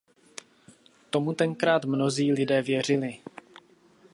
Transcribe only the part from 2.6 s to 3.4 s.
věřili.